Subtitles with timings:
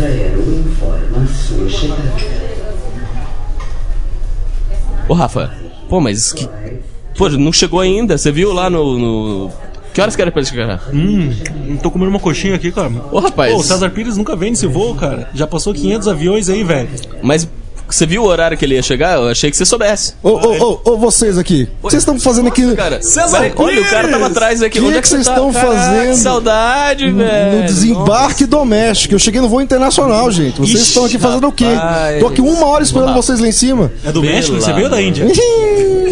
[0.00, 2.00] Infraero informa sua chegada.
[5.08, 5.52] Ô, Rafa,
[5.88, 6.48] pô, mas que.
[7.16, 8.16] Pô, não chegou ainda.
[8.16, 8.98] Você viu lá no.
[8.98, 9.50] no-
[9.92, 10.80] Que horas que era pra ele chegar?
[10.92, 11.30] Hum,
[11.82, 12.90] tô comendo uma coxinha aqui, cara.
[13.12, 13.52] Ô, rapaz.
[13.52, 15.28] Pô, o César Pires nunca vem nesse voo, cara.
[15.34, 16.88] Já passou 500 aviões aí, velho.
[17.22, 17.46] Mas
[17.94, 19.16] você viu o horário que ele ia chegar?
[19.16, 20.14] Eu achei que você soubesse.
[20.22, 21.68] Ô, ô, ô, ô, vocês aqui.
[21.82, 24.78] O que vocês estão fazendo aqui Cara, César olha, o cara tava atrás aqui.
[24.78, 25.32] Que Onde é que você vocês tá?
[25.32, 26.10] estão Caraca, fazendo?
[26.10, 27.56] Que saudade, velho.
[27.58, 29.14] no desembarque doméstico?
[29.14, 30.60] Eu cheguei no voo internacional, gente.
[30.60, 31.64] Vocês estão aqui fazendo o quê?
[31.64, 32.20] rapaz.
[32.20, 33.90] Tô aqui uma hora esperando vocês lá em cima.
[34.04, 34.56] É do México?
[34.56, 35.26] Você veio da Índia?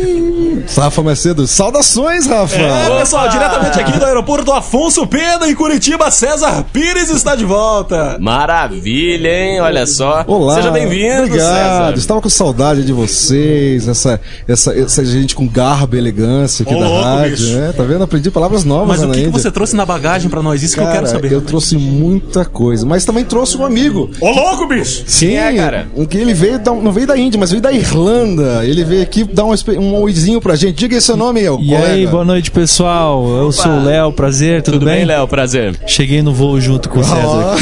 [0.77, 2.57] Rafa Macedo, saudações, Rafa.
[2.57, 8.17] É, pessoal, diretamente aqui do aeroporto Afonso Pena, em Curitiba, César Pires está de volta.
[8.21, 9.61] Maravilha, hein?
[9.61, 10.25] Olha só.
[10.29, 10.55] Olá.
[10.55, 11.41] Seja bem-vindo, Obrigado.
[11.89, 11.95] César.
[11.97, 16.79] Estava com saudade de vocês, essa, essa, essa gente com garbo e elegância aqui Ô,
[16.79, 17.31] da louco, rádio.
[17.39, 17.57] bicho.
[17.57, 17.75] né?
[17.77, 18.05] Tá vendo?
[18.05, 20.63] Aprendi palavras novas Mas o que, que você trouxe na bagagem pra nós?
[20.63, 21.33] Isso que eu Cara, quero saber.
[21.33, 24.11] eu trouxe muita coisa, mas também trouxe um amigo.
[24.21, 25.03] Ô, louco, bicho!
[25.09, 25.89] Sim, é, cara?
[25.97, 28.65] um Que ele veio, da- não veio da Índia, mas veio da Irlanda.
[28.65, 30.77] Ele veio aqui dar um, um oizinho pra gente.
[30.77, 31.87] Diga aí seu nome, meu E colega.
[31.93, 33.27] aí, boa noite, pessoal.
[33.37, 35.27] Eu sou o Léo, prazer, tudo, Tudo bem, Léo?
[35.27, 35.75] Prazer.
[35.87, 37.19] Cheguei no voo junto com o César.
[37.23, 37.57] Ó.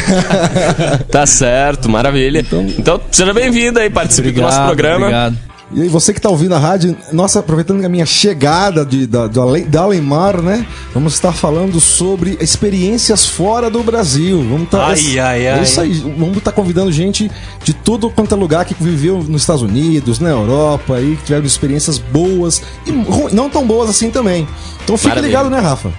[1.11, 2.45] Tá certo, maravilha.
[2.79, 5.07] Então, seja bem-vindo aí, participe do nosso programa.
[5.07, 5.46] Obrigado.
[5.73, 9.25] E aí, você que tá ouvindo a rádio, nossa, aproveitando a minha chegada de, da,
[9.43, 10.65] Ale- da Alemar, né?
[10.95, 14.47] Vamos estar falando sobre experiências fora do Brasil.
[14.49, 15.63] Vamos tá, Ai, ai, é ai.
[15.65, 15.93] isso aí.
[16.17, 17.29] Vamos estar convidando gente
[17.65, 21.45] de tudo quanto é lugar que viveu nos Estados Unidos, na Europa, aí, que tiveram
[21.45, 22.93] experiências boas e
[23.35, 24.47] não tão boas assim também.
[24.85, 25.27] Então fique Maravilha.
[25.29, 25.91] ligado, né, Rafa?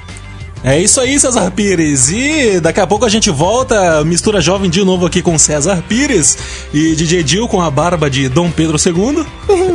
[0.63, 2.09] É isso aí, César Pires.
[2.09, 6.37] E daqui a pouco a gente volta, mistura jovem de novo aqui com César Pires
[6.73, 9.25] e DJ Dil com a barba de Dom Pedro II.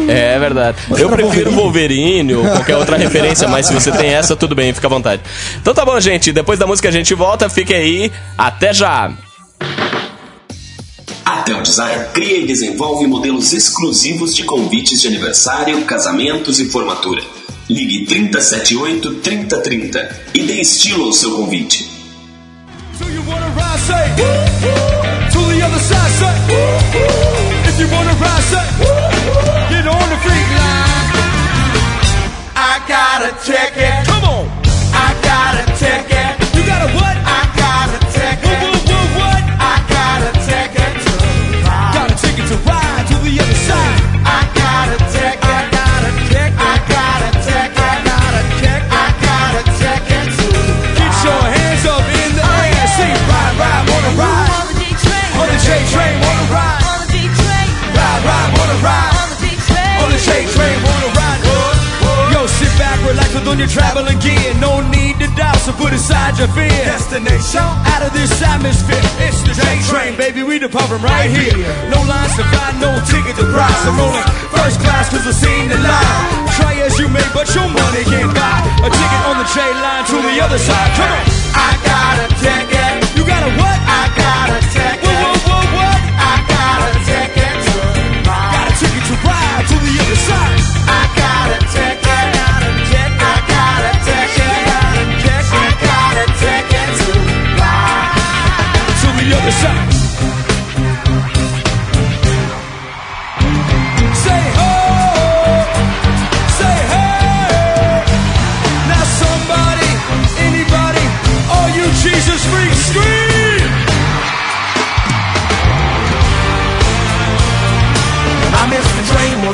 [0.08, 0.78] É verdade.
[0.98, 4.86] Eu prefiro Wolverine ou qualquer outra referência, mas se você tem essa, tudo bem, fica
[4.86, 5.22] à vontade.
[5.60, 6.32] Então tá bom, gente.
[6.32, 7.48] Depois da música a gente volta.
[7.48, 8.10] Fique aí.
[8.36, 9.12] Até já.
[11.24, 17.22] A Tel Design cria e desenvolve modelos exclusivos de convites de aniversário, casamentos e formatura.
[17.72, 21.90] Ligue 378 3030 e dê estilo ao seu convite.
[22.98, 23.06] So
[64.02, 66.68] on your traveling gear No need to doubt, so put aside your fear.
[66.84, 67.62] Destination.
[67.62, 71.54] Out of this atmosphere It's the J train, baby, we depart from right here.
[71.90, 75.68] No lines to buy, no ticket to price I'm rolling first class cause I've seen
[75.68, 76.26] the line
[76.58, 80.04] Try as you may, but your money can't buy A ticket on the J line
[80.10, 80.90] to the other side.
[80.98, 81.24] Come on.
[81.54, 83.16] I got a ticket.
[83.16, 83.78] You got a what?
[83.88, 84.71] I got a ticket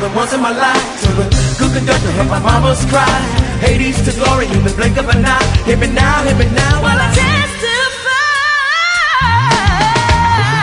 [0.09, 1.03] the train more than once in my life.
[1.03, 1.27] To the
[1.59, 3.09] good conductor heard my mama's cry.
[3.61, 5.43] Hades to glory in the blink of an eye.
[5.65, 8.09] Hit me now, hit me now while I testify.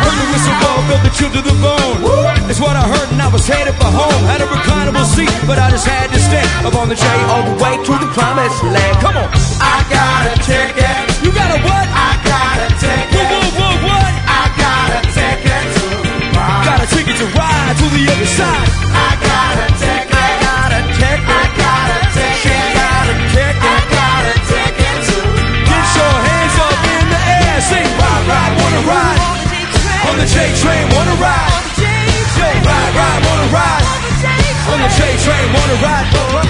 [0.04, 2.00] Heard the whistle blow, felt the chill to the bone.
[2.50, 4.22] It's what I heard and I was headed for home.
[4.30, 7.44] Had a reclinable seat, but I just had to stay up on the J all
[7.44, 8.96] the way to the promised land.
[9.02, 9.30] Come on,
[9.60, 11.26] I got a ticket.
[11.26, 11.88] you got a what?
[11.90, 13.18] I got a ticket.
[13.18, 14.14] What, what, what, what?
[14.30, 15.86] I got a ticket to
[16.38, 16.66] ride.
[16.70, 18.85] Got a ticket to ride to the other side.
[30.36, 31.52] J train, wanna ride.
[31.78, 33.86] Yo, ride, ride, wanna ride.
[34.74, 36.45] On the J train, wanna ride.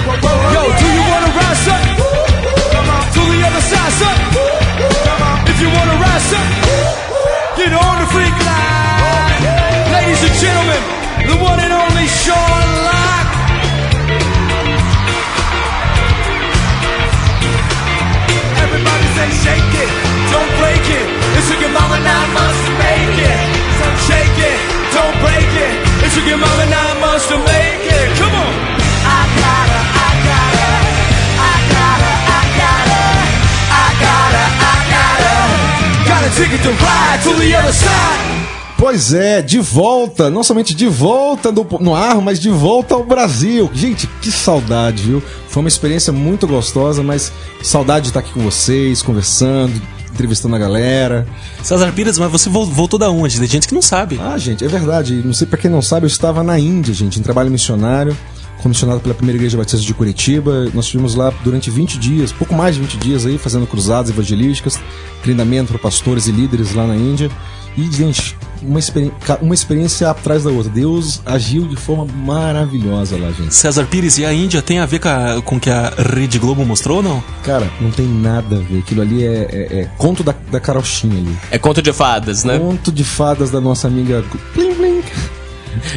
[38.78, 43.04] Pois é, de volta, não somente de volta no, no, ar, mas de volta ao
[43.04, 43.70] Brasil.
[43.72, 45.22] Gente, que saudade, viu?
[45.48, 49.80] Foi uma experiência muito gostosa, mas saudade de estar aqui com vocês, conversando,
[50.16, 51.26] entrevistando a galera.
[51.62, 53.38] César Pires, mas você vol- voltou da onde?
[53.38, 54.18] Tem gente que não sabe.
[54.20, 55.22] Ah, gente, é verdade.
[55.24, 58.16] Não sei pra quem não sabe, eu estava na Índia, gente, em trabalho missionário,
[58.62, 60.64] comissionado pela primeira igreja batista de Curitiba.
[60.74, 64.78] Nós estivemos lá durante 20 dias, pouco mais de 20 dias aí, fazendo cruzadas evangelísticas,
[65.22, 67.30] treinamento para pastores e líderes lá na Índia.
[67.76, 70.70] E, gente, uma, experi- uma experiência atrás da outra.
[70.70, 72.06] Deus agiu de forma
[72.50, 73.54] maravilhosa lá, gente.
[73.54, 76.38] César Pires, e a Índia tem a ver com, a- com o que a Rede
[76.38, 77.22] Globo mostrou ou não?
[77.44, 78.78] Cara, não tem nada a ver.
[78.78, 81.36] Aquilo ali é, é- é conto da, da carochinha ali.
[81.50, 82.58] É conto de fadas, né?
[82.58, 84.65] Conto de fadas da nossa amiga Plim.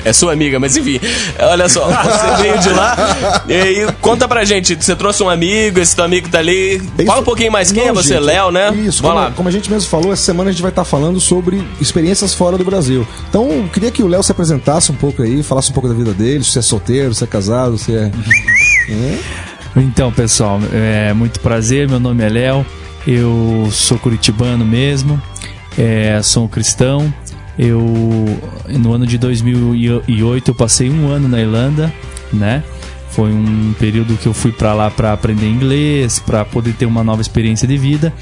[0.03, 0.99] É sua amiga, mas enfim.
[1.39, 3.43] Olha só, você veio de lá.
[3.47, 4.75] E aí, conta pra gente.
[4.75, 6.75] Você trouxe um amigo, esse teu amigo tá ali.
[6.97, 7.21] É Fala isso.
[7.21, 8.69] um pouquinho mais quem é Não, você, gente, Léo, né?
[8.75, 9.31] Isso, Vamos como, lá.
[9.35, 12.57] como a gente mesmo falou, essa semana a gente vai estar falando sobre experiências fora
[12.57, 13.07] do Brasil.
[13.29, 15.93] Então, eu queria que o Léo se apresentasse um pouco aí, falasse um pouco da
[15.95, 18.11] vida dele, se é solteiro, se é casado, se é.
[19.75, 21.87] Então, pessoal, é muito prazer.
[21.87, 22.65] Meu nome é Léo.
[23.07, 25.21] Eu sou curitibano mesmo.
[25.77, 27.13] É, sou um cristão.
[27.59, 27.83] Eu
[28.69, 31.93] no ano de 2008 eu passei um ano na Irlanda,
[32.31, 32.63] né?
[33.09, 37.03] Foi um período que eu fui para lá para aprender inglês, para poder ter uma
[37.03, 38.13] nova experiência de vida.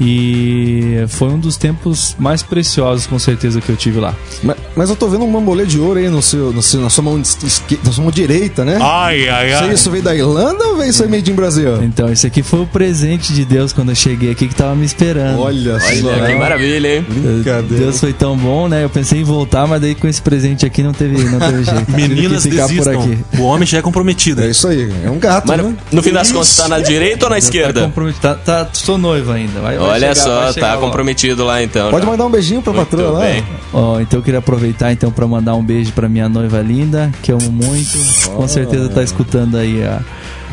[0.00, 4.14] E foi um dos tempos mais preciosos, com certeza, que eu tive lá.
[4.42, 6.90] Mas, mas eu tô vendo um bambolê de ouro aí no seu, no seu, na,
[6.90, 8.78] sua mão, esque- na sua mão direita, né?
[8.80, 11.82] Ai, ai, Isso, aí, isso veio da Irlanda ou veio isso aí made in Brasil?
[11.82, 14.84] Então, esse aqui foi o presente de Deus quando eu cheguei aqui que tava me
[14.84, 15.38] esperando.
[15.40, 15.86] Olha só.
[16.08, 17.06] Olha, que maravilha, hein?
[17.08, 17.84] Brincadeira.
[17.84, 18.84] Deus foi tão bom, né?
[18.84, 21.90] Eu pensei em voltar, mas daí com esse presente aqui não teve, não teve jeito.
[21.92, 23.02] Meninas ficar por desistam.
[23.02, 23.18] aqui.
[23.38, 24.42] O homem já é comprometido.
[24.42, 25.74] É isso aí, é um gato, Mas né?
[25.92, 27.82] no, fim das contas, tá na direita ou na Tá esquerda?
[27.82, 28.20] comprometido.
[28.22, 29.60] Tá, tá, sou noiva ainda.
[29.60, 30.86] Vai Olha só, tá logo.
[30.86, 31.90] comprometido lá então.
[31.90, 32.10] Pode já.
[32.10, 33.24] mandar um beijinho pra Muito patroa lá.
[33.72, 37.32] Ó, então eu queria aproveitar então para mandar um beijo pra minha noiva linda, que
[37.32, 37.98] eu amo muito.
[38.34, 39.82] Com certeza tá escutando aí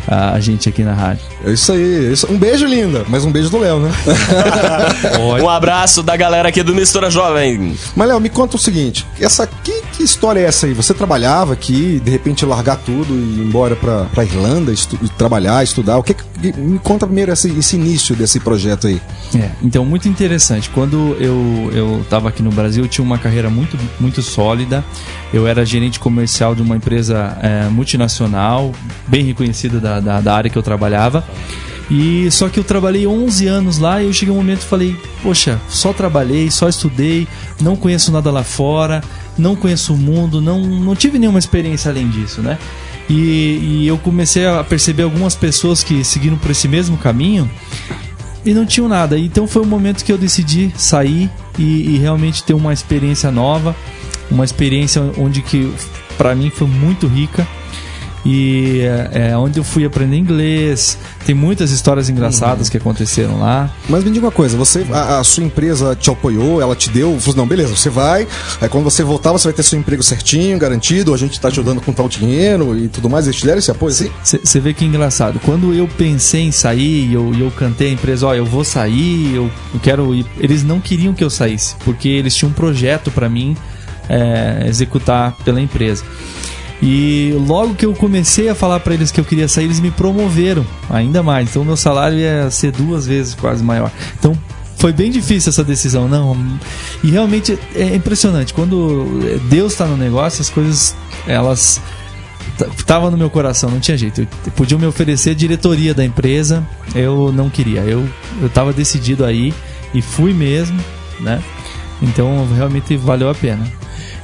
[0.07, 1.23] a, a gente aqui na rádio.
[1.45, 2.07] É isso aí.
[2.07, 3.05] é isso- Um beijo, linda.
[3.07, 3.91] Mas um beijo do Léo, né?
[5.43, 7.75] Um abraço da galera aqui do Mistura Jovem.
[7.95, 10.73] Mas, Léo, me conta o seguinte: essa, que, que história é essa aí?
[10.73, 15.63] Você trabalhava aqui, de repente largar tudo e ir embora pra, pra Irlanda, estu- trabalhar,
[15.63, 15.97] estudar.
[15.97, 19.01] O que, que- me conta primeiro esse, esse início desse projeto aí.
[19.35, 20.69] É, então muito interessante.
[20.69, 24.83] Quando eu eu estava aqui no Brasil, eu tinha uma carreira muito muito sólida.
[25.33, 28.71] Eu era gerente comercial de uma empresa é, multinacional,
[29.07, 31.23] bem reconhecida da, da, da área que eu trabalhava.
[31.89, 34.95] E só que eu trabalhei 11 anos lá e eu cheguei um momento e falei:
[35.23, 37.27] "Poxa, só trabalhei, só estudei,
[37.59, 39.03] não conheço nada lá fora,
[39.37, 42.57] não conheço o mundo, não não tive nenhuma experiência além disso, né?"
[43.09, 47.49] E, e eu comecei a perceber algumas pessoas que seguiram por esse mesmo caminho
[48.45, 49.17] e não tinham nada.
[49.17, 51.27] Então foi o momento que eu decidi sair
[51.57, 53.75] e, e realmente ter uma experiência nova,
[54.29, 55.73] uma experiência onde que
[56.19, 57.47] para mim foi muito rica
[58.25, 60.97] e é, é onde eu fui aprender inglês.
[61.25, 63.69] Tem muitas histórias engraçadas que aconteceram lá.
[63.87, 67.19] Mas me diga uma coisa: você, a, a sua empresa te apoiou, ela te deu.
[67.19, 68.27] Falou, não, beleza, você vai.
[68.59, 71.13] Aí quando você voltar, você vai ter seu emprego certinho, garantido.
[71.13, 73.25] A gente tá ajudando com tal dinheiro e tudo mais.
[73.25, 73.93] Eles te deram esse apoio?
[74.23, 75.39] Você vê que engraçado.
[75.39, 79.49] Quando eu pensei em sair, eu, eu cantei a empresa, ó, eu vou sair, eu,
[79.73, 80.25] eu quero ir.
[80.39, 83.55] Eles não queriam que eu saísse, porque eles tinham um projeto para mim
[84.09, 86.03] é, executar pela empresa.
[86.81, 89.91] E logo que eu comecei a falar para eles que eu queria sair, eles me
[89.91, 91.49] promoveram ainda mais.
[91.49, 93.91] Então meu salário ia ser duas vezes quase maior.
[94.17, 94.37] Então
[94.77, 96.37] foi bem difícil essa decisão, não.
[97.03, 98.53] E realmente é impressionante.
[98.53, 99.05] Quando
[99.49, 100.95] Deus está no negócio, as coisas
[101.27, 101.81] elas
[102.85, 104.21] tava no meu coração, não tinha jeito.
[104.21, 107.81] Eu, podiam me oferecer a diretoria da empresa, eu não queria.
[107.81, 108.07] Eu
[108.41, 109.53] eu tava decidido aí
[109.93, 110.79] e fui mesmo,
[111.19, 111.43] né?
[112.01, 113.78] Então realmente valeu a pena.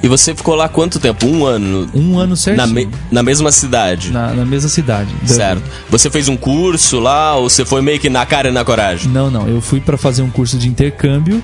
[0.06, 1.26] E você ficou lá quanto tempo?
[1.26, 1.90] Um ano?
[1.96, 2.70] Um ano Na, certinho.
[2.76, 4.12] me- na mesma cidade?
[4.12, 5.10] Na, na mesma cidade.
[5.26, 5.64] Certo.
[5.90, 9.12] Você fez um curso lá ou você foi meio que na cara e na coragem?
[9.12, 9.48] Não, não.
[9.48, 11.44] Eu fui para fazer um curso de intercâmbio.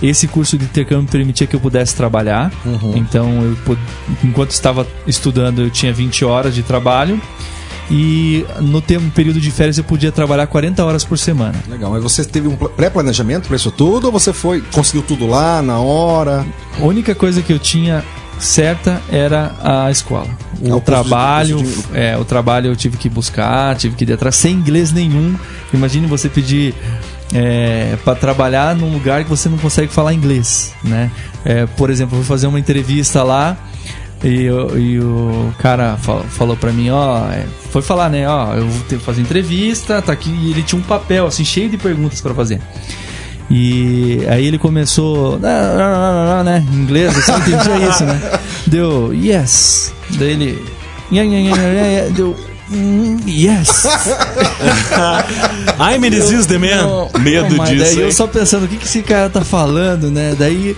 [0.00, 2.52] Esse curso de intercâmbio permitia que eu pudesse trabalhar.
[2.94, 3.76] Então, eu,
[4.22, 7.20] enquanto estava estudando, eu tinha 20 horas de trabalho.
[7.90, 11.54] E no tempo, período de férias eu podia trabalhar 40 horas por semana.
[11.68, 15.26] Legal, mas você teve um pla- pré-planejamento para isso tudo ou você foi, conseguiu tudo
[15.26, 16.44] lá na hora?
[16.80, 18.04] A única coisa que eu tinha
[18.40, 20.26] certa era a escola.
[20.68, 24.12] Ah, o trabalho, de- de- é, o trabalho eu tive que buscar, tive que ir
[24.12, 25.36] atrás sem inglês nenhum.
[25.72, 26.74] Imagine você pedir
[27.32, 31.10] é, para trabalhar num lugar que você não consegue falar inglês, né?
[31.44, 33.56] É, por exemplo, eu fui fazer uma entrevista lá
[34.24, 38.54] e, o- e o cara fa- falou pra mim, ó, é, foi falar, né, ó,
[38.54, 41.76] eu vou ter fazer entrevista, tá aqui, e ele tinha um papel assim cheio de
[41.76, 42.60] perguntas pra fazer.
[43.50, 48.20] E aí ele começou, né, em inglês, eu só entendia isso, né?
[48.66, 49.92] Deu, yes.
[50.18, 50.64] Daí ele,
[52.16, 52.34] deu,
[52.70, 53.86] "Mm, yes.
[55.78, 57.08] Ai, me desist, the man.
[57.20, 58.12] Medo mas disso, Daí eu hein?
[58.12, 60.34] só pensando, o que, que esse cara tá falando, né?
[60.38, 60.76] Daí,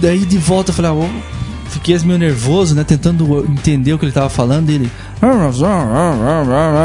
[0.00, 1.08] daí de volta eu falei, ah,
[1.68, 2.84] fiquei meio nervoso, né?
[2.84, 4.70] Tentando entender o que ele tava falando.
[4.70, 4.90] E ele,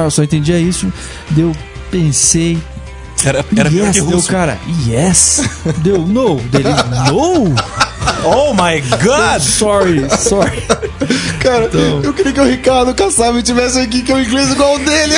[0.03, 0.91] eu só entendia isso.
[1.31, 1.55] Daí eu
[1.91, 2.57] pensei,
[3.23, 5.49] Era, era yes, que deu cara, yes.
[5.77, 6.35] Deu, no.
[6.41, 6.69] Dele,
[7.09, 7.55] no.
[8.25, 9.39] Oh my god!
[9.43, 10.61] Sorry, sorry.
[11.39, 11.69] Cara,
[12.03, 15.15] eu queria que o Ricardo Kassab tivesse aqui, que é o inglês igual o dele.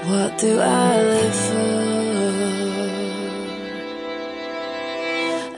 [0.09, 1.81] What do I live for?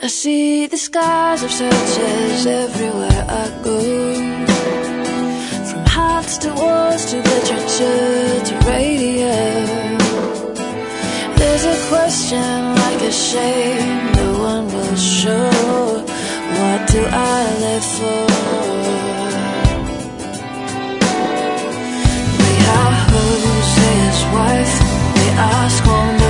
[0.03, 3.79] I see the scars of searches everywhere I go.
[5.69, 9.35] From hearts to wars to literature to radio.
[11.37, 15.92] There's a question like a shame no one will show.
[16.63, 18.25] What do I live for?
[22.39, 24.75] They are home, his wife.
[25.15, 26.22] They ask home.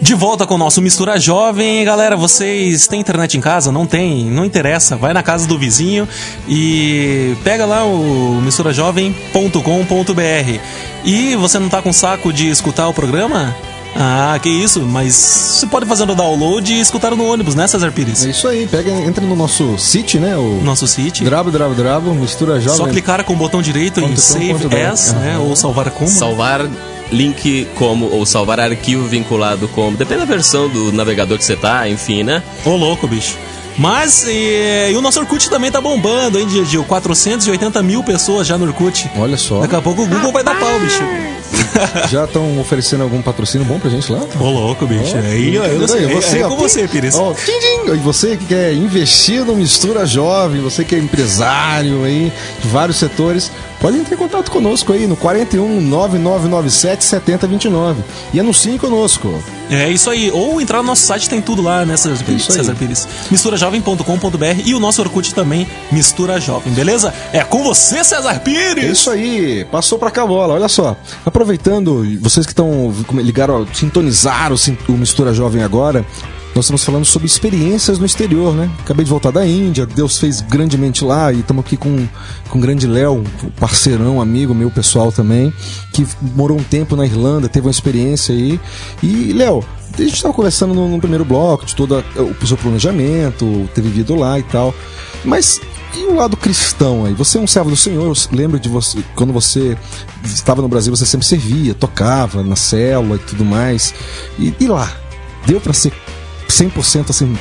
[0.00, 1.84] De volta com o nosso Mistura Jovem.
[1.84, 3.72] Galera, vocês têm internet em casa?
[3.72, 4.26] Não tem?
[4.26, 4.96] Não interessa.
[4.96, 6.08] Vai na casa do vizinho
[6.48, 10.60] e pega lá o misturajovem.com.br.
[11.04, 13.54] E você não tá com saco de escutar o programa?
[13.94, 17.92] Ah, que isso, mas você pode fazer o download e escutar no ônibus, né, Cesar
[17.92, 18.24] Pires?
[18.24, 20.36] É isso aí, pega, entra no nosso site, né?
[20.36, 21.24] O Nosso site.
[21.24, 22.76] www, mistura jovem.
[22.78, 24.76] Só clicar com o botão direito em Ponto com, Save.
[24.90, 25.38] As, né?
[25.38, 26.08] Ou salvar como.
[26.08, 26.66] Salvar
[27.10, 31.86] link como, ou salvar arquivo vinculado como, depende da versão do navegador que você tá,
[31.88, 32.42] enfim, né?
[32.64, 33.36] Ô louco, bicho.
[33.76, 36.84] Mas e, e o nosso Orkut também tá bombando, hein, Gil?
[36.84, 39.10] 480 mil pessoas já no Orkut.
[39.16, 39.60] Olha só.
[39.60, 41.02] Daqui a pouco o Google vai dar pau, bicho.
[42.10, 44.20] Já estão oferecendo algum patrocínio bom pra gente lá?
[44.38, 45.16] Ô, louco, bicho.
[45.16, 46.06] Ó, aí, eu não sei.
[46.06, 47.14] você, é, é com você, Pires.
[47.14, 47.92] ó, tim, tim.
[47.92, 52.96] E você que quer investir no Mistura Jovem, você que é empresário aí, de vários
[52.96, 59.42] setores, pode entrar em contato conosco aí no 41 9997 7029 e anuncie conosco.
[59.70, 60.30] É isso aí.
[60.30, 62.48] Ou entrar no nosso site, tem tudo lá, né, César Pires?
[62.50, 62.56] Aí.
[62.56, 63.08] César Pires.
[63.30, 67.12] Misturajovem.com.br e o nosso Orkut também, Mistura Jovem, beleza?
[67.32, 68.84] É com você, César Pires!
[68.84, 70.96] É isso aí, passou pra cá a bola, olha só.
[71.42, 74.54] Aproveitando, vocês que estão ligaram, sintonizaram
[74.88, 76.06] o Mistura Jovem agora,
[76.54, 78.70] nós estamos falando sobre experiências no exterior, né?
[78.78, 82.06] Acabei de voltar da Índia, Deus fez grandemente lá e estamos aqui com
[82.48, 83.24] com o grande Léo,
[83.58, 85.52] parceirão, amigo meu pessoal também,
[85.92, 86.06] que
[86.36, 88.60] morou um tempo na Irlanda, teve uma experiência aí.
[89.02, 92.04] E, Léo, a gente estava conversando no, no primeiro bloco de todo
[92.40, 94.72] o seu planejamento, ter vivido lá e tal.
[95.24, 95.60] Mas
[95.94, 97.12] e o lado cristão aí?
[97.14, 99.76] Você é um servo do Senhor, eu lembro de você, quando você
[100.24, 103.94] estava no Brasil, você sempre servia, tocava na célula e tudo mais.
[104.38, 104.90] E, e lá?
[105.46, 105.92] Deu para ser
[106.48, 107.36] 100% assim,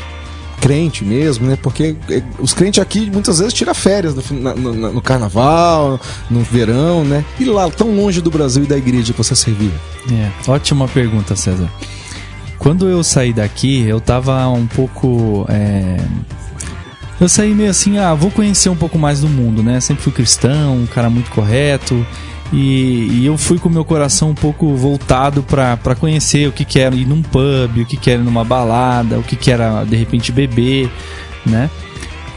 [0.60, 1.58] crente mesmo, né?
[1.62, 4.24] Porque eh, os crentes aqui muitas vezes tiram férias no,
[4.56, 7.24] no- no carnaval, no verão, né?
[7.40, 9.72] E lá, tão longe do Brasil e da igreja que você servia?
[10.12, 11.70] É, ótima pergunta, César.
[12.60, 15.46] Quando eu saí daqui, eu tava um pouco.
[15.50, 15.98] é,
[17.22, 19.80] Eu saí meio assim, ah, vou conhecer um pouco mais do mundo, né?
[19.80, 22.04] Sempre fui cristão, um cara muito correto.
[22.52, 26.80] E, e eu fui com meu coração um pouco voltado pra conhecer o que, que
[26.80, 29.84] era ir num pub, o que, que era ir numa balada, o que, que era
[29.84, 30.90] de repente beber,
[31.46, 31.70] né?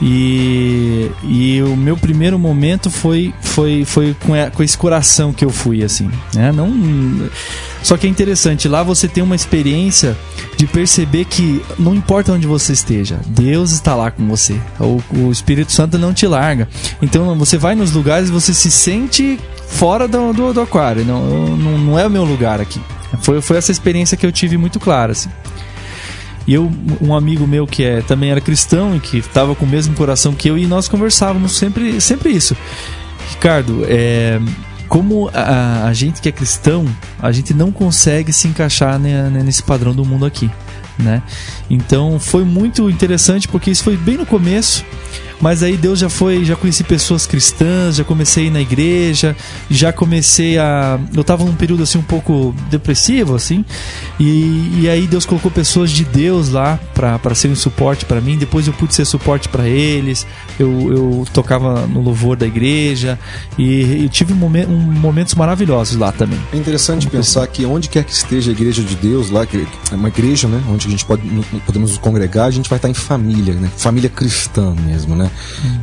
[0.03, 5.51] E, e o meu primeiro momento foi, foi, foi com, com esse coração que eu
[5.51, 6.11] fui, assim.
[6.35, 6.53] Né?
[6.53, 6.71] Não,
[7.83, 10.17] só que é interessante, lá você tem uma experiência
[10.57, 14.59] de perceber que não importa onde você esteja, Deus está lá com você.
[14.81, 16.69] O, o Espírito Santo não te larga.
[17.03, 21.05] Então você vai nos lugares e você se sente fora do, do, do aquário.
[21.05, 22.81] Não, não, não é o meu lugar aqui.
[23.21, 25.31] Foi, foi essa experiência que eu tive muito clara, assim.
[26.47, 29.69] E eu, um amigo meu que é, também era cristão e que estava com o
[29.69, 32.57] mesmo coração que eu, e nós conversávamos sempre, sempre isso.
[33.31, 34.39] Ricardo, é,
[34.89, 36.85] como a, a gente que é cristão,
[37.21, 40.51] a gente não consegue se encaixar né, nesse padrão do mundo aqui.
[40.99, 41.23] Né?
[41.69, 44.85] Então foi muito interessante porque isso foi bem no começo,
[45.41, 49.37] mas aí Deus já foi, já conheci pessoas cristãs, já comecei a ir na igreja,
[49.71, 53.65] já comecei a, eu tava num período assim um pouco depressivo assim,
[54.19, 58.37] e, e aí Deus colocou pessoas de Deus lá para serem suporte para mim.
[58.39, 60.27] Depois eu pude ser suporte para eles.
[60.59, 63.19] Eu, eu tocava no louvor da igreja
[63.59, 66.39] e eu tive um momen- um momentos maravilhosos lá também.
[66.53, 69.95] É interessante pensar que onde quer que esteja a igreja de Deus, lá, que é
[69.95, 70.63] uma igreja, né?
[70.69, 71.23] Onde a gente pode,
[71.67, 73.71] podemos nos congregar, a gente vai estar em família, né?
[73.77, 75.24] Família cristã mesmo, né?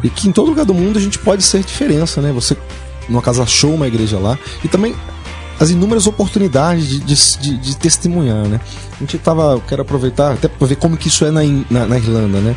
[0.04, 2.32] E que em todo lugar do mundo a gente pode ser diferença, né?
[2.32, 2.56] Você,
[3.10, 4.38] numa casa, achou uma igreja lá.
[4.64, 4.96] E também
[5.60, 8.60] as inúmeras oportunidades de, de, de- de testemunhar, né?
[8.96, 11.98] A gente tava, quero aproveitar até para ver como que isso é na, na, na
[11.98, 12.56] Irlanda, né?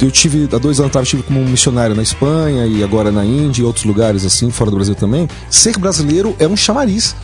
[0.00, 3.62] Eu tive, há dois anos atrás, tive como missionário na Espanha e agora na Índia
[3.62, 5.28] e outros lugares assim, fora do Brasil também.
[5.50, 7.14] Ser brasileiro é um chamariz.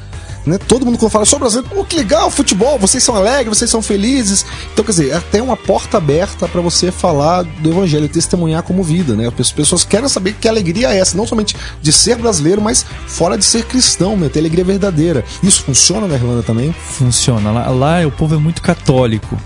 [0.44, 0.58] Né?
[0.58, 3.80] Todo mundo quando fala, sou brasileiro, pô, que legal, futebol, vocês são alegres, vocês são
[3.80, 4.44] felizes.
[4.72, 8.82] Então, quer dizer, é até uma porta aberta para você falar do evangelho, testemunhar como
[8.82, 9.30] vida, né?
[9.38, 13.38] As pessoas querem saber que alegria é essa, não somente de ser brasileiro, mas fora
[13.38, 14.28] de ser cristão, né?
[14.28, 15.24] ter alegria verdadeira.
[15.42, 16.72] Isso funciona na Irlanda também?
[16.72, 17.50] Funciona.
[17.50, 19.38] Lá, lá o povo é muito católico.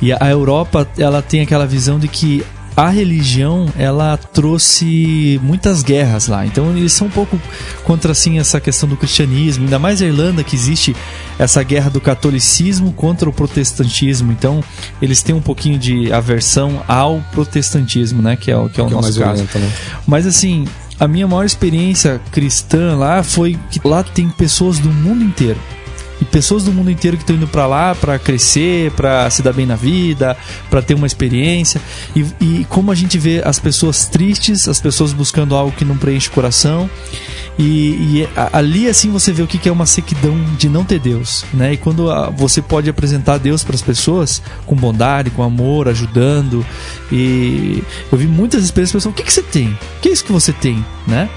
[0.00, 2.42] E a Europa, ela tem aquela visão de que
[2.80, 6.46] a religião, ela trouxe muitas guerras lá.
[6.46, 7.38] Então eles são um pouco
[7.84, 10.96] contra assim essa questão do cristianismo, ainda mais a Irlanda que existe
[11.38, 14.32] essa guerra do catolicismo contra o protestantismo.
[14.32, 14.64] Então
[15.02, 18.86] eles têm um pouquinho de aversão ao protestantismo, né, que é o que é o
[18.86, 19.44] Que é nosso mais caso.
[19.44, 19.72] violento, né?
[20.06, 20.64] Mas assim,
[20.98, 25.60] a minha maior experiência cristã lá foi que lá tem pessoas do mundo inteiro.
[26.30, 29.66] Pessoas do mundo inteiro que estão indo pra lá pra crescer, pra se dar bem
[29.66, 30.36] na vida,
[30.68, 31.80] pra ter uma experiência.
[32.14, 35.96] E, e como a gente vê as pessoas tristes, as pessoas buscando algo que não
[35.96, 36.88] preenche o coração.
[37.58, 37.64] E,
[38.22, 41.44] e a- ali assim você vê o que é uma sequidão de não ter Deus,
[41.52, 41.74] né?
[41.74, 46.64] E quando ah, você pode apresentar Deus para as pessoas com bondade, com amor, ajudando.
[47.12, 49.68] E eu vi muitas experiências pessoas, o que que você tem?
[49.68, 51.28] O que é isso que você tem, né?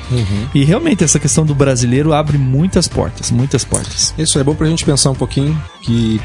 [0.54, 4.14] E realmente essa questão do brasileiro abre muitas portas, muitas portas.
[4.18, 6.22] Isso é bom pra gente pensar um pouquinho que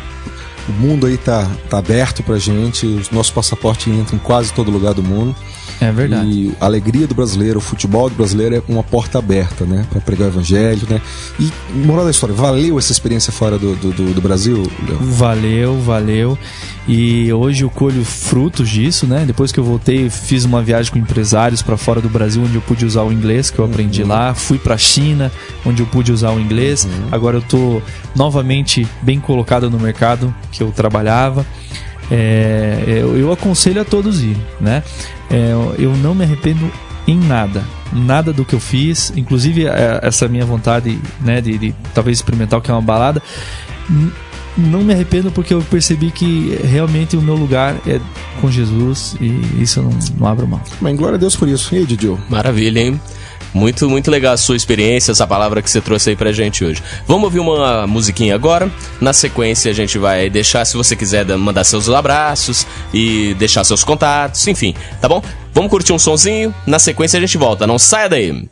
[0.68, 4.70] o mundo aí tá, tá aberto pra gente, o nosso passaporte entra em quase todo
[4.70, 5.34] lugar do mundo.
[5.80, 6.28] É verdade.
[6.28, 9.86] E a alegria do brasileiro, o futebol do brasileiro é uma porta aberta, né?
[9.90, 11.00] Pra pregar o evangelho, né?
[11.38, 11.50] E,
[11.86, 14.98] moral da história, valeu essa experiência fora do, do, do- Brasil, Léo?
[15.00, 16.36] Valeu, valeu.
[16.88, 19.24] E hoje eu colho frutos disso, né?
[19.26, 22.60] Depois que eu voltei, fiz uma viagem com empresários para fora do Brasil, onde eu
[22.62, 24.34] pude usar o inglês que eu aprendi lá.
[24.34, 25.30] Fui para China,
[25.64, 26.88] onde eu pude usar o inglês.
[27.12, 27.80] Agora eu tô
[28.16, 31.46] novamente bem colocado no mercado que eu trabalhava.
[32.10, 34.82] É, eu, eu aconselho a todos ir, né?
[35.30, 36.70] É, eu não me arrependo
[37.06, 41.74] em nada, nada do que eu fiz, inclusive é, essa minha vontade, né, de, de
[41.94, 43.22] talvez experimentar o que é uma balada,
[44.58, 48.00] não me arrependo porque eu percebi que realmente o meu lugar é
[48.40, 50.60] com Jesus e isso eu não, não abro mão.
[50.80, 51.74] Mas glória a Deus por isso.
[51.74, 52.18] E aí, Didio?
[52.28, 53.00] Maravilha, hein?
[53.54, 56.82] Muito, muito legal a sua experiência, essa palavra que você trouxe aí pra gente hoje.
[57.06, 58.70] Vamos ouvir uma musiquinha agora.
[59.00, 63.64] Na sequência, a gente vai deixar, se você quiser, da- mandar seus abraços e deixar
[63.64, 65.22] seus contatos, enfim, tá bom?
[65.54, 66.54] Vamos curtir um sonzinho.
[66.66, 67.66] Na sequência, a gente volta.
[67.66, 68.48] Não saia daí.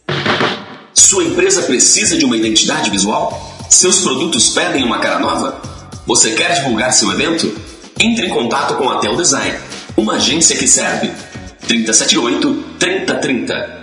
[0.94, 3.54] Sua empresa precisa de uma identidade visual?
[3.68, 5.60] Seus produtos pedem uma cara nova?
[6.06, 7.52] Você quer divulgar seu evento?
[8.00, 9.56] Entre em contato com a Tel Design,
[9.96, 11.10] uma agência que serve.
[11.66, 13.75] 378 3030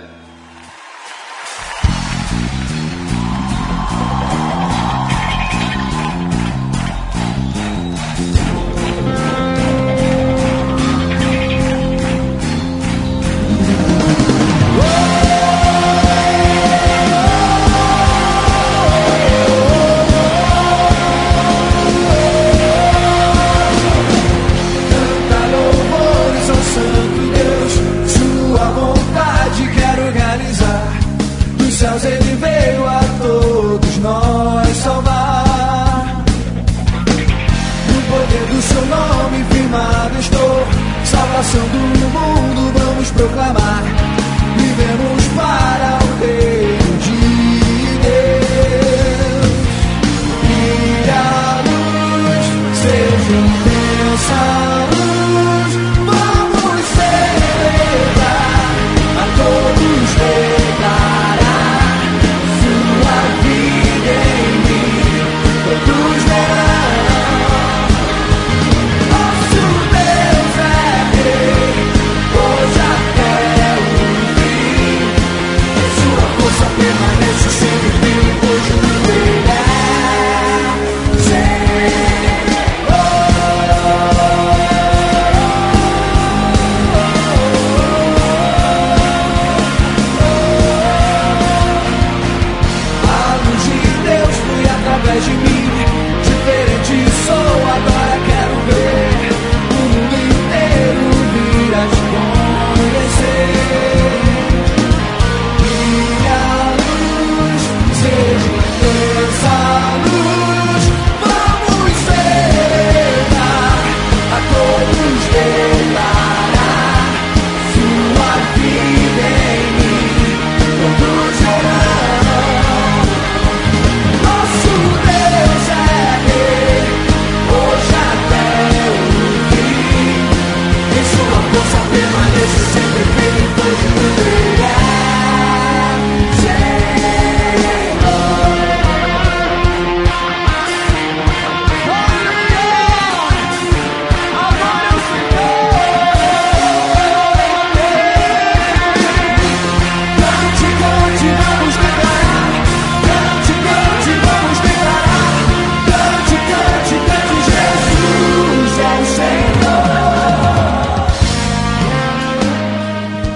[43.52, 44.03] vamos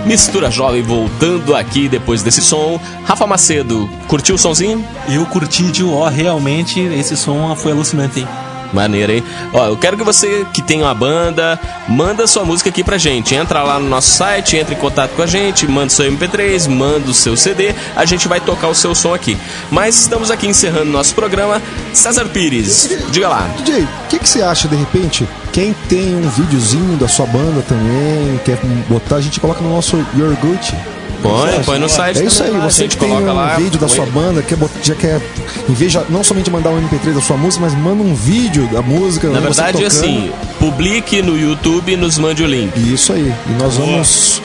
[0.09, 2.81] Mistura Jovem voltando aqui depois desse som.
[3.05, 4.83] Rafa Macedo, curtiu o sonzinho?
[5.07, 8.29] Eu curti de ó, realmente, esse som foi alucinante, hein?
[8.73, 9.23] Maneiro, hein?
[9.53, 13.35] Ó, eu quero que você que tem uma banda, manda sua música aqui pra gente.
[13.35, 17.11] Entra lá no nosso site, entra em contato com a gente, manda seu MP3, manda
[17.11, 19.37] o seu CD, a gente vai tocar o seu som aqui.
[19.71, 21.61] Mas estamos aqui encerrando nosso programa.
[21.93, 23.47] César Pires, diga lá.
[23.59, 25.29] DJ, o que, que você acha de repente?
[25.53, 28.59] Quem tem um videozinho da sua banda também, quer
[28.89, 30.75] botar, a gente coloca no nosso Your Good.
[31.21, 33.89] Põe, põe no site É isso aí, você que tem coloca um lá, vídeo da
[33.89, 35.21] sua banda, quer já quer,
[35.69, 38.69] em vez de não somente mandar um MP3 da sua música, mas manda um vídeo
[38.73, 39.27] da música.
[39.29, 40.31] Na verdade, assim,
[40.61, 42.73] publique no YouTube e nos mande o link.
[42.77, 43.35] Isso aí.
[43.49, 44.41] E nós vamos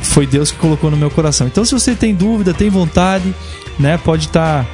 [0.00, 1.46] foi Deus que colocou no meu coração.
[1.46, 3.34] Então, se você tem dúvida, tem vontade,
[3.78, 3.98] né?
[3.98, 4.66] Pode estar,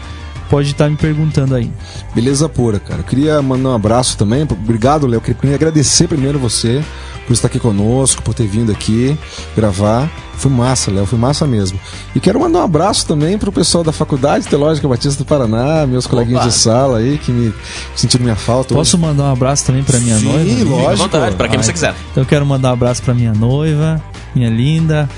[0.50, 1.70] pode estar me perguntando aí.
[2.14, 3.00] beleza pura, cara.
[3.00, 4.42] Eu queria mandar um abraço também.
[4.42, 5.20] Obrigado, Léo.
[5.20, 6.84] Queria agradecer primeiro você
[7.26, 9.16] por estar aqui conosco, por ter vindo aqui
[9.56, 10.10] gravar.
[10.36, 11.78] Foi massa, Léo, foi massa mesmo.
[12.14, 16.06] E quero mandar um abraço também pro pessoal da Faculdade Teológica Batista do Paraná, meus
[16.06, 17.52] coleguinhas de sala aí que me
[17.94, 18.74] sentiram minha falta.
[18.74, 20.74] Posso mandar um abraço também para minha Sim, noiva?
[20.74, 20.96] À lógico.
[21.08, 21.94] vontade, pra quem Ah, você quiser.
[22.10, 24.02] Então eu quero mandar um abraço para minha noiva,
[24.34, 25.08] minha linda.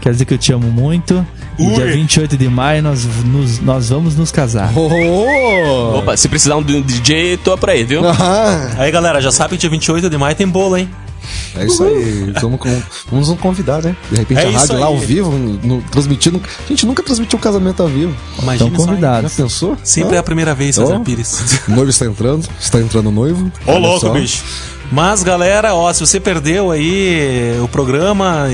[0.00, 1.24] Quer dizer que eu te amo muito.
[1.60, 1.74] E Ui.
[1.74, 4.72] dia 28 de maio nós, nos- nós vamos nos casar.
[4.76, 5.98] Oh!
[5.98, 8.02] Opa, se precisar um de um DJ, tô pra aí, viu?
[8.08, 10.88] Ah, Aí, galera, já sabe que dia 28 de maio tem bolo, hein?
[11.56, 12.32] é isso aí.
[12.40, 12.58] Vamos,
[13.10, 13.94] vamos nos convidar, né?
[14.10, 16.40] De repente É a rádio lá ao vivo, no, no- transmitindo.
[16.64, 18.14] A gente nunca transmitiu um casamento ao vivo.
[18.42, 18.80] Imagina só, hein?
[18.80, 19.32] Já convidados.
[19.34, 19.76] pensou?
[19.84, 21.00] Sempre é a primeira vez, César Oh.
[21.00, 21.60] Pires.
[21.68, 23.50] O noivo está entrando, está entrando o noivo.
[23.66, 24.12] Ô, Olha louco, só.
[24.12, 24.42] bicho.
[24.90, 28.46] Mas, galera, ó, se você perdeu aí o programa,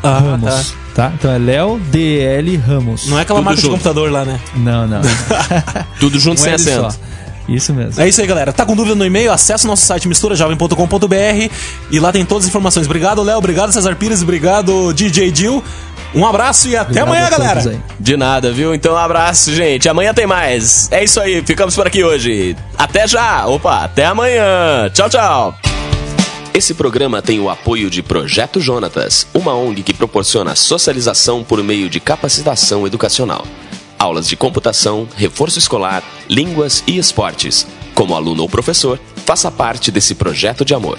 [0.02, 0.74] Ah, Ramos.
[0.94, 1.12] Tá.
[1.14, 3.06] Então é Léo D-E-L Ramos.
[3.06, 3.72] Não é aquela Tudo marca de junto.
[3.74, 4.40] computador lá, né?
[4.56, 5.00] Não, não.
[6.00, 6.86] Tudo junto Um sem L só.
[6.86, 7.06] acento.
[7.48, 8.02] Isso mesmo.
[8.02, 8.52] É isso aí, galera.
[8.52, 9.30] Tá com dúvida no e-mail?
[9.32, 11.48] Acesse o nosso site misturajovem.com.br
[11.92, 12.86] e lá tem todas as informações.
[12.86, 13.38] Obrigado, Léo.
[13.38, 14.20] Obrigado, Cesar Pires.
[14.22, 15.62] Obrigado, DJ Dil.
[16.16, 17.70] Um abraço e até Obrigado amanhã, galera.
[17.70, 17.80] aí.
[18.00, 18.74] De nada, viu?
[18.74, 19.86] Então um abraço, gente.
[19.86, 20.90] Amanhã tem mais.
[20.90, 22.56] É isso aí, ficamos por aqui hoje.
[22.78, 23.46] Até já!
[23.46, 24.88] Opa, até amanhã!
[24.94, 25.54] Tchau, tchau!
[26.54, 31.90] Esse programa tem o apoio de Projeto Jonatas, uma ONG que proporciona socialização por meio
[31.90, 33.46] de capacitação educacional.
[33.98, 37.66] Aulas de computação, reforço escolar, línguas e esportes.
[37.94, 40.98] Como aluno ou professor, faça parte desse projeto de amor.